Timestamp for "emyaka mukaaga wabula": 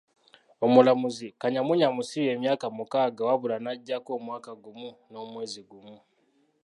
2.35-3.55